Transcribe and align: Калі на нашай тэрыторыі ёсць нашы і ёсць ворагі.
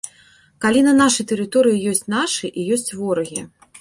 Калі 0.65 0.79
на 0.87 0.93
нашай 1.01 1.25
тэрыторыі 1.31 1.85
ёсць 1.93 2.03
нашы 2.17 2.45
і 2.51 2.61
ёсць 2.79 2.91
ворагі. 2.99 3.41